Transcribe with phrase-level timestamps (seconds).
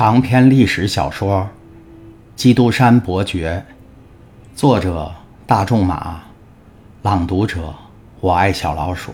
[0.00, 1.42] 长篇历史小说
[2.34, 3.66] 《基督山伯爵》，
[4.58, 5.14] 作者
[5.46, 6.22] 大仲马，
[7.02, 7.74] 朗读者
[8.20, 9.12] 我爱小老鼠。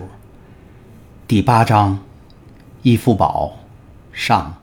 [1.26, 1.98] 第八章，
[2.82, 3.56] 义父堡
[4.12, 4.54] 上。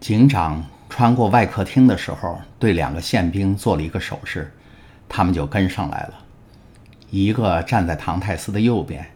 [0.00, 4.50] 警长穿过外客厅的时候，对两个宪兵做了一个手势，
[5.10, 6.14] 他们就跟上来了。
[7.10, 9.06] 一个站在唐泰斯的右边，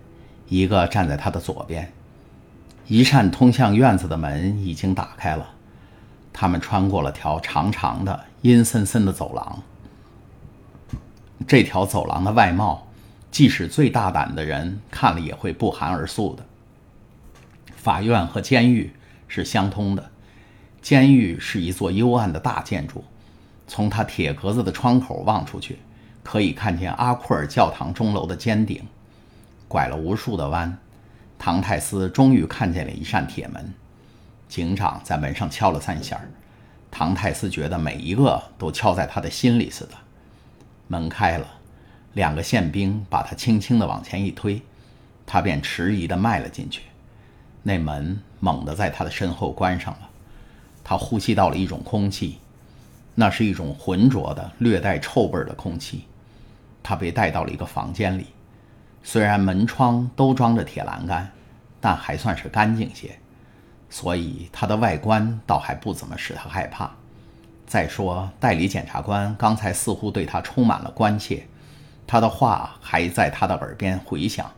[0.46, 1.90] 一个站在他的左边。
[2.88, 5.46] 一扇通向院子的门已经打开了，
[6.32, 9.62] 他们穿过了条长长的、阴森森的走廊。
[11.46, 12.88] 这条走廊的外貌，
[13.30, 16.46] 即使最大胆的人看了也会不寒而栗的。
[17.76, 18.90] 法院和监狱
[19.28, 20.10] 是相通的，
[20.80, 23.04] 监狱是一座幽暗的大建筑，
[23.66, 25.78] 从它铁格子的窗口望出去，
[26.22, 28.82] 可以看见阿库尔教堂钟楼的尖顶，
[29.68, 30.78] 拐了无数的弯。
[31.38, 33.72] 唐泰斯终于看见了一扇铁门，
[34.48, 36.20] 警长在门上敲了三下。
[36.90, 39.92] 唐泰斯觉得每一个都敲在他的心里似的。
[40.88, 41.46] 门开了，
[42.14, 44.60] 两个宪兵把他轻轻地往前一推，
[45.24, 46.82] 他便迟疑地迈了进去。
[47.62, 50.10] 那门猛地在他的身后关上了。
[50.82, 52.38] 他呼吸到了一种空气，
[53.14, 56.04] 那是一种浑浊的、略带臭味的空气。
[56.82, 58.26] 他被带到了一个房间里。
[59.02, 61.30] 虽然门窗都装着铁栏杆，
[61.80, 63.18] 但还算是干净些，
[63.88, 66.90] 所以他的外观倒还不怎么使他害怕。
[67.66, 71.46] 再说，代理检察官刚才似乎对他充满了关切，
[72.06, 74.50] 他的话还在他的耳边回响，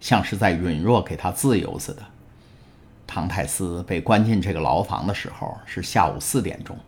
[0.00, 2.02] 像是在允诺给他自由似的。
[3.06, 6.78] 唐泰斯被关进这个牢房的时候是下午四点钟。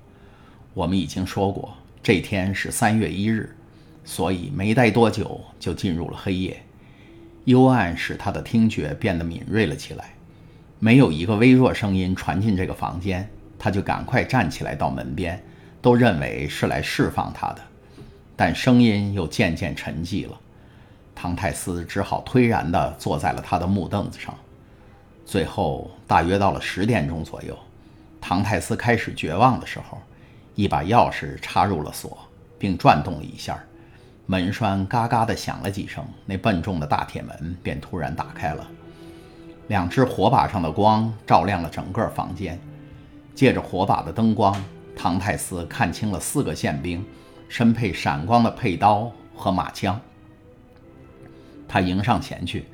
[0.72, 3.54] 我们已经说过，这天是三月一日，
[4.04, 6.64] 所以没待多久就进入了黑夜。
[7.44, 10.14] 幽暗使他的听觉变得敏锐了起来，
[10.78, 13.28] 没有一个微弱声音传进这个房间，
[13.58, 15.42] 他就赶快站起来到门边，
[15.82, 17.60] 都认为是来释放他的，
[18.34, 20.40] 但声音又渐渐沉寂了。
[21.14, 24.34] 唐泰斯只好颓然地坐在了他的木凳子上。
[25.26, 27.58] 最后，大约到了十点钟左右，
[28.20, 29.98] 唐泰斯开始绝望的时候，
[30.54, 32.18] 一把钥匙插入了锁，
[32.58, 33.62] 并转动了一下。
[34.26, 38.66] 门栓嘎嘎地响了几声，那笨重的大铁门便突然打开了。
[39.68, 42.58] 两只火把上的光照亮了整个房间。
[43.34, 44.54] 借着火把的灯光，
[44.94, 47.04] 唐泰斯看清了四个宪兵，
[47.48, 50.00] 身配闪光的佩刀和马枪。
[51.66, 52.64] 他迎上前去，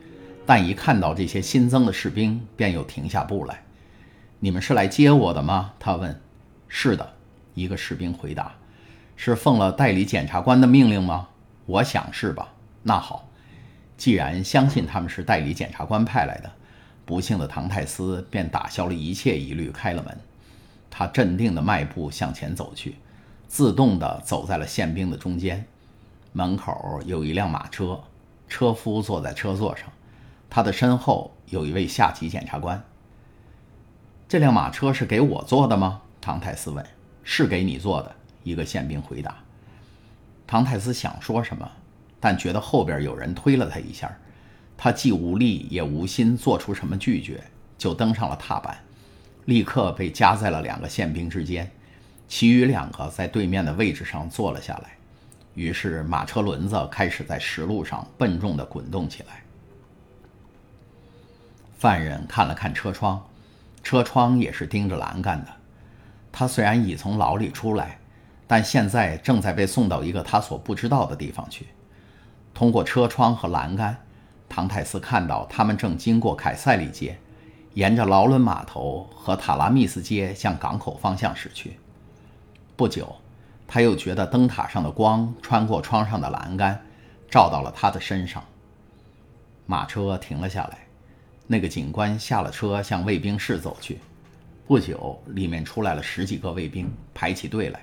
[0.44, 3.62] 但一看到这些新增的士兵，便又停下步来。
[4.38, 6.20] “你们是来接我的吗？”他问。
[6.68, 7.14] “是的。”
[7.54, 8.52] 一个士兵回答。
[9.16, 11.28] “是奉了代理检察官的命令吗？”
[11.70, 12.52] 我想是吧？
[12.82, 13.28] 那好，
[13.96, 16.50] 既然相信他们是代理检察官派来的，
[17.04, 20.18] 不幸的唐泰斯便打消了一切疑虑，开了门。
[20.90, 22.96] 他镇定地迈步向前走去，
[23.46, 25.64] 自动地走在了宪兵的中间。
[26.32, 28.00] 门口有一辆马车，
[28.48, 29.86] 车夫坐在车座上，
[30.48, 32.82] 他的身后有一位下级检察官。
[34.28, 36.02] 这辆马车是给我坐的吗？
[36.20, 36.84] 唐泰斯问。
[37.22, 39.36] 是给你坐的，一个宪兵回答。
[40.50, 41.70] 唐太斯想说什么，
[42.18, 44.12] 但觉得后边有人推了他一下，
[44.76, 47.40] 他既无力也无心做出什么拒绝，
[47.78, 48.76] 就登上了踏板，
[49.44, 51.70] 立刻被夹在了两个宪兵之间，
[52.26, 54.90] 其余两个在对面的位置上坐了下来。
[55.54, 59.44] 于是马车轮子开始在石路上笨重地滚动起来。
[61.78, 63.24] 犯人看了看车窗，
[63.84, 65.52] 车窗也是盯着栏杆的。
[66.32, 67.99] 他虽然已从牢里出来。
[68.50, 71.68] 但现在正在被送到一个他所不知道的地方去。
[72.52, 73.96] 通过车窗和栏杆，
[74.48, 77.16] 唐泰斯看到他们正经过凯塞利街，
[77.74, 81.78] 沿着劳伦码头和塔拉密斯街向港口方向驶去。
[82.74, 83.14] 不久，
[83.68, 86.82] 他又觉得灯塔上的光穿过窗上的栏杆，
[87.30, 88.42] 照到了他的身上。
[89.64, 90.78] 马车停了下来，
[91.46, 94.00] 那个警官下了车，向卫兵室走去。
[94.66, 97.80] 不久，里面出来了十几个卫兵，排起队来。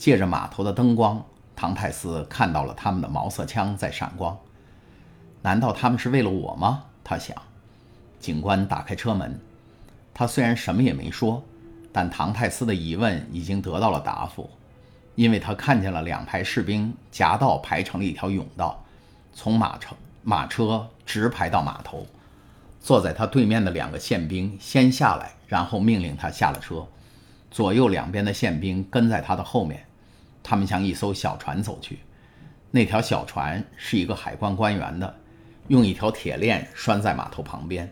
[0.00, 1.22] 借着码头的灯光，
[1.54, 4.34] 唐泰斯看到了他们的毛瑟枪在闪光。
[5.42, 6.84] 难道他们是为了我吗？
[7.04, 7.36] 他想。
[8.18, 9.38] 警官打开车门，
[10.14, 11.44] 他虽然什么也没说，
[11.92, 14.48] 但唐泰斯的疑问已经得到了答复，
[15.16, 18.82] 因为他看见了两排士兵夹道排成了一条甬道，
[19.34, 22.06] 从马车马车直排到码头。
[22.80, 26.86] 坐在他对面的两个宪兵先下来，然后命令他下了车。
[27.50, 29.84] 左右两边的宪兵跟在他的后面。
[30.42, 32.00] 他们向一艘小船走去，
[32.70, 35.14] 那条小船是一个海关官员的，
[35.68, 37.90] 用一条铁链拴在码头旁边。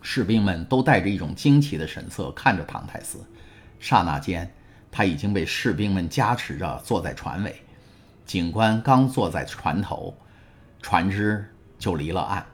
[0.00, 3.18] 士兵们都带着一种惊奇的神色看着唐泰斯。
[3.78, 4.52] 刹那间，
[4.90, 7.54] 他已经被士兵们加持着坐在船尾。
[8.24, 10.16] 警官刚坐在船头，
[10.80, 11.48] 船只
[11.78, 12.44] 就离了岸。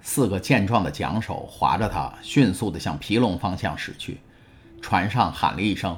[0.00, 4.20] 四个健壮的桨手划着它，迅速地向皮隆方向驶去。
[4.80, 5.96] 船上喊了一声，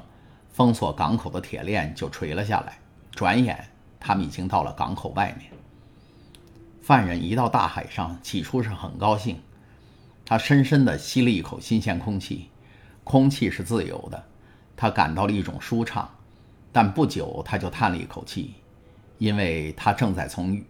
[0.55, 2.79] 封锁港口的铁链就垂了下来。
[3.11, 3.69] 转眼，
[3.99, 5.51] 他们已经到了港口外面。
[6.81, 9.41] 犯人一到大海上，起初是很高兴，
[10.25, 12.51] 他深深地吸了一口新鲜空气，
[13.03, 14.25] 空气是自由的。
[14.77, 16.09] 他感到了一种舒畅，
[16.71, 18.55] 但不久他就叹了一口气，
[19.19, 20.63] 因为他正在从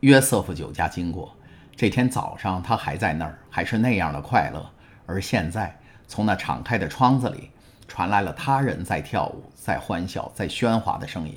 [0.00, 1.34] 约瑟夫酒家经过。
[1.74, 4.70] 这天早上他还在那儿，还是那样的快乐。
[5.04, 7.50] 而现在，从那敞开的窗子里
[7.86, 11.34] 传来了他人在跳舞、在欢笑、在喧哗的声音。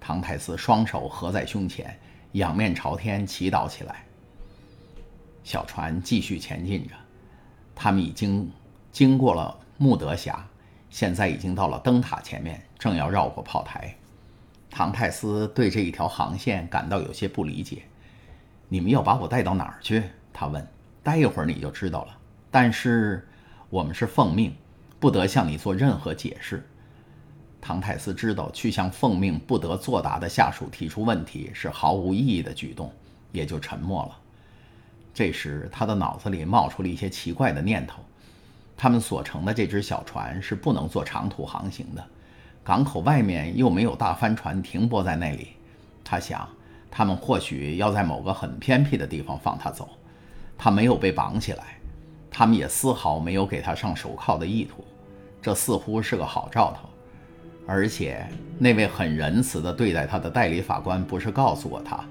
[0.00, 1.98] 唐泰斯双手合在胸前，
[2.32, 4.04] 仰面朝天祈祷起来。
[5.44, 6.94] 小船继续前进着，
[7.74, 8.50] 他们已经
[8.92, 10.46] 经过了穆德峡。
[10.88, 13.94] 现在已经到了灯塔前面，正要绕过炮台。
[14.68, 17.82] 唐泰斯对这一条航线感到有些不理解。
[18.68, 20.02] 你们要把我带到哪儿去？
[20.32, 20.66] 他问。
[21.02, 22.16] 待一会儿你就知道了。
[22.50, 23.26] 但是
[23.68, 24.54] 我们是奉命，
[25.00, 26.64] 不得向你做任何解释。
[27.60, 32.92] 唐泰斯知道去向奉命不得作答的下属提出问题是毫无意义的举动，
[33.32, 34.16] 也就沉默了。
[35.12, 38.00] 这时他的脑子里冒出了一些奇怪的念头。
[38.76, 42.02] 他们所乘的这只小船是不能做长途航行的，
[42.64, 45.48] 港口外面又没有大帆船停泊在那里。
[46.02, 46.48] 他想，
[46.90, 49.88] 他们或许要在某个很偏僻的地方放他走。
[50.56, 51.79] 他没有被绑起来，
[52.30, 54.84] 他们也丝毫没有给他上手铐的意图。
[55.42, 56.88] 这似乎是个好兆头。
[57.66, 58.26] 而且
[58.58, 62.04] 那位很仁慈地对待他的代理法官不是告诉过他，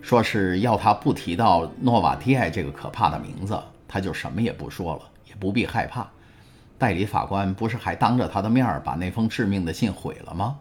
[0.00, 5.02] 说是要他不提到诺瓦提埃这个可怕的名字，他就什么也不说了。
[5.26, 6.10] 也不必害怕，
[6.76, 10.58] 代理法官不是还当着他的面把那封致命的信毁了吗？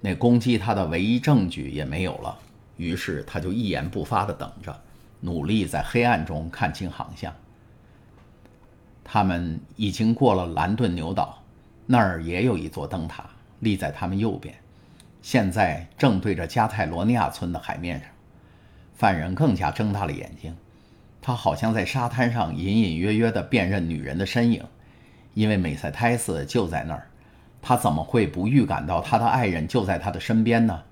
[0.00, 2.38] 那攻击他的唯一证据也没有了。
[2.78, 4.74] 于是他就一言不发地等着，
[5.20, 7.30] 努力在黑暗中看清航向。
[9.12, 11.42] 他们已经过了兰顿牛岛，
[11.84, 13.28] 那儿也有一座灯塔
[13.58, 14.54] 立在他们右边，
[15.20, 18.08] 现在正对着加泰罗尼亚村的海面上。
[18.94, 20.56] 犯人更加睁大了眼睛。
[21.20, 24.64] 他好像在沙滩上隐隐约约地辨认女人的身影，
[25.34, 27.10] 因为美塞泰斯就在那儿。
[27.60, 30.84] 他怎么会不预感到他的爱人就在他的身边呢？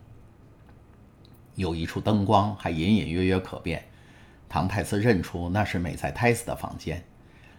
[1.54, 3.84] 有一处灯光还隐隐约约可辨，
[4.48, 7.00] 唐泰斯认出那是美塞泰斯的房间。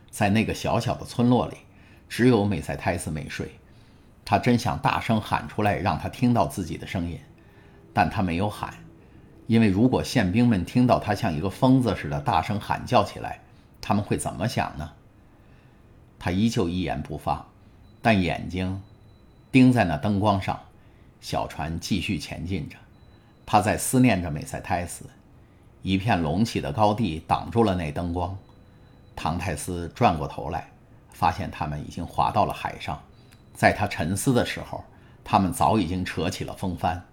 [0.10, 1.58] 在那个小小的村落里，
[2.08, 3.52] 只有美塞泰斯没睡。
[4.26, 7.20] 他真想大声喊出来，让他听到自己的声音，
[7.94, 8.74] 但他没有喊。
[9.48, 13.40] 因为如果宪兵们听到他像一个疯子似的大声喊叫起来，
[13.82, 14.92] 他们会怎么想呢？
[16.20, 17.48] 他依旧一言不发，
[18.02, 18.82] 但眼睛
[19.52, 20.60] 盯在那灯光上。
[21.22, 22.78] 小船继续前进着，
[23.46, 25.06] 他在思念着美塞泰斯。
[25.82, 28.38] 一片隆起的高地挡住了那灯光。
[29.21, 30.71] 唐泰斯转过头来，
[31.12, 32.98] 发现他们已经滑到了海上。
[33.54, 34.81] 在他沉思的时候，
[35.25, 37.06] 他们早已经扯起了风帆。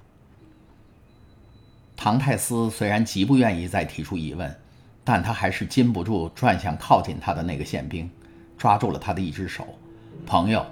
[1.96, 4.56] 唐泰斯虽然极不愿意再提出疑问，
[5.02, 8.08] 但他还是禁不住转向靠近他的那个宪兵，
[8.56, 9.66] 抓住了他的一只手。
[10.24, 10.64] 朋友，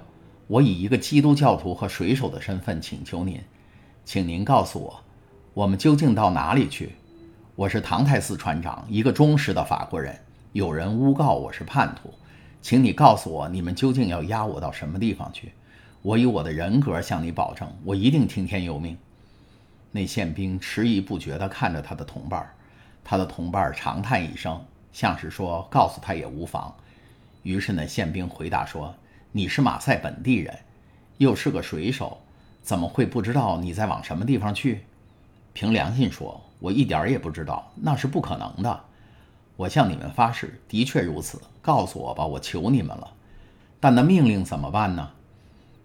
[0.47, 3.43] 我以一个基督教徒和水手的身份请求您，
[4.05, 5.03] 请您告诉我，
[5.53, 6.95] 我们究竟到哪里去？
[7.55, 10.17] 我是唐泰斯船长，一个忠实的法国人。
[10.55, 12.13] 有人诬告我是叛徒，
[12.61, 15.51] 请你告诉我，你们究竟要押我到什么地方去？
[16.01, 18.97] 我以我的人格向你保证，我一定听天由命。
[19.91, 22.49] 那宪兵迟疑不决地看着他的同伴，
[23.03, 26.73] 他的同伴长叹一声，像是说：“告诉他也无妨。”
[27.43, 28.95] 于是那宪兵回答说
[29.33, 30.57] ：“你是马赛本地人，
[31.17, 32.17] 又是个水手，
[32.61, 34.85] 怎么会不知道你在往什么地方去？”
[35.51, 38.83] 凭良心说，我一点也不知道，那是不可能的。
[39.55, 41.41] 我向你们发誓，的确如此。
[41.61, 43.11] 告诉我吧，我求你们了。
[43.79, 45.09] 但那命令怎么办呢？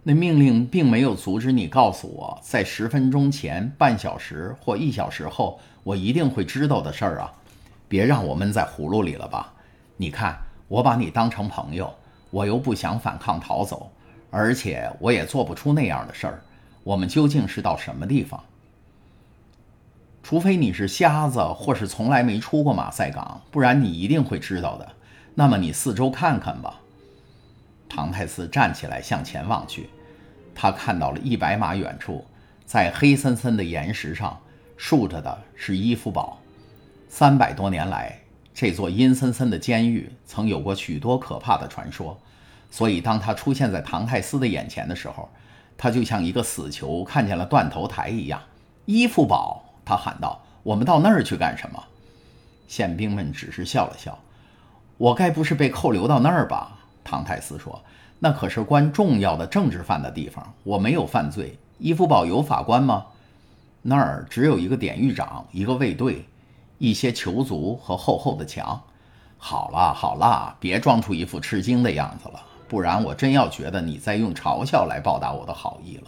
[0.03, 7.31] 那命令并没有阻止你告诉我，在十分钟前、半小时或一小时后，我一定会知道的事儿啊！
[7.87, 9.53] 别让我闷在葫芦里了吧？
[9.97, 10.35] 你看，
[10.67, 11.93] 我把你当成朋友，
[12.31, 13.91] 我又不想反抗逃走，
[14.31, 16.41] 而且我也做不出那样的事儿。
[16.83, 18.43] 我们究竟是到什么地方？
[20.23, 24.87] 除非你是瞎子，或是从来没出过马赛港，不然你一定会知道的。
[25.35, 26.79] 那么你四周看看吧。
[27.89, 29.89] 唐泰斯站起来向前望去，
[30.55, 32.23] 他看到了一百码远处，
[32.65, 34.39] 在黑森森的岩石上
[34.77, 36.37] 竖着的是伊夫堡。
[37.09, 38.17] 三百多年来，
[38.53, 42.17] 这座阴森森的监狱曾有过许多可怕的传说，
[42.69, 45.27] 所以当他出现在唐泰斯的眼前的时候，
[45.77, 48.41] 他就像一个死囚看见了断头台一样。
[48.85, 51.83] 伊夫堡，他喊道：“我们到那儿去干什么？”
[52.67, 54.17] 宪兵们只是笑了笑。
[54.97, 56.77] 我该不是被扣留到那儿吧？
[57.03, 57.81] 唐泰斯说
[58.19, 60.53] ：“那可是关重要的政治犯的地方。
[60.63, 61.57] 我没有犯罪。
[61.79, 63.05] 伊夫堡有法官吗？
[63.81, 66.25] 那儿只有一个典狱长，一个卫队。”
[66.77, 68.81] 一些囚卒和厚厚的墙。
[69.37, 76.07] 好了好了，别装出一副吃惊的样子了，不然我真要觉得你在用嘲笑来报答我的好意了。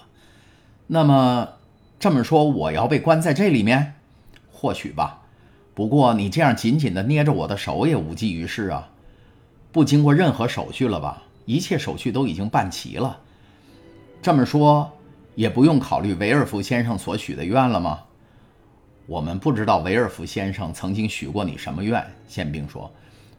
[0.87, 1.47] 那么
[2.03, 3.93] 这么说，我要被关在这里面？
[4.51, 5.21] 或许吧。
[5.73, 8.89] 不过你这样紧紧地捏着我的手也无济于事啊。
[9.71, 11.23] 不经过任何手续了吧？
[11.45, 13.17] 一切手续都已经办齐了。
[14.21, 14.91] 这么说，
[15.35, 18.01] 也不用考虑维尔福先生所许的愿了吗？
[19.05, 22.91] 我们不知道维尔福先生曾经许过你什么愿，宪兵说：“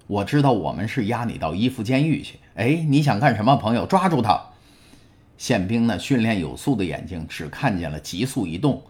[0.09, 3.85] 我知道我们是押你到伊夫监狱去。”哎，你想干什么，朋友？
[3.85, 4.43] 抓住他！
[5.37, 8.83] 宪兵那训练有素的眼睛只看见了急速移动，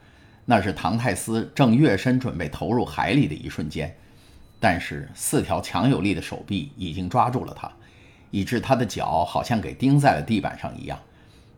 [0.45, 3.95] 那是唐泰斯正跃身准备投入海里的一瞬间。
[4.61, 7.71] 但是四条强有力的手臂已经抓住了他，
[8.31, 10.99] 以致他的脚好像给钉在了地板上一样。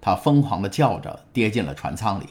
[0.01, 2.27] 他疯狂地叫着，跌进了船舱里。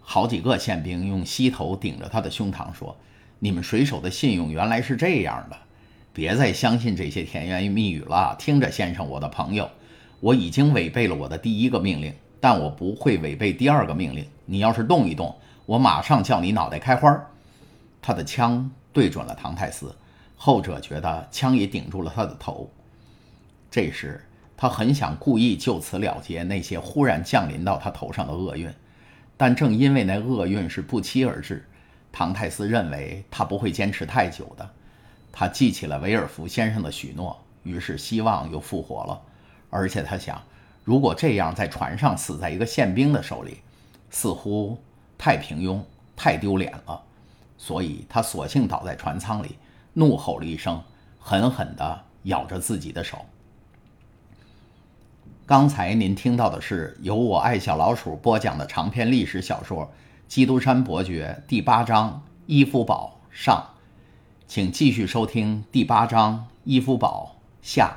[0.00, 2.96] 好几个宪兵用膝头顶着他的胸膛说
[3.40, 5.56] ：“你们水手的信用原来是这样的，
[6.12, 8.36] 别再相信这些甜言蜜语了。
[8.38, 9.70] 听着，先生，我的朋友，
[10.22, 14.24] 我已经违背了我的第一个命令，但我不会违背第二个命令。
[14.46, 15.36] 你要是动一动，
[15.66, 17.12] 我马上叫你脑袋开花。”
[18.00, 19.92] 他的枪对准了唐泰斯，
[20.36, 22.70] 后者觉得枪也顶住了他的头。
[23.68, 24.24] 这时，
[24.56, 28.72] 他很想故意就此了结那些忽然降临到他头上的厄运。
[29.36, 31.66] 但正因为那厄运是不期而至，
[32.12, 34.70] 唐泰斯认为他不会坚持太久的。
[35.32, 39.20] 他记起了维尔福先生的许诺，于是希望又复活了。
[39.74, 40.38] 而且他想，
[40.84, 43.62] 如果这样在船上死在一个宪兵的手里，
[44.10, 44.78] 似乎
[45.16, 45.80] 太平庸、
[46.14, 47.02] 太丢脸了。
[47.56, 49.56] 所以他索性倒在船舱里，
[49.94, 50.82] 怒吼了一声，
[51.18, 53.24] 狠狠地咬着自己的手。
[55.46, 59.86] 刚才您听到的是由我爱小老鼠播讲的长篇历史小说
[60.28, 62.10] 《基督山伯爵》第八章
[62.44, 63.70] 《伊夫堡》上，
[64.46, 67.36] 请继续收听第八章《伊夫堡》
[67.66, 67.96] 下。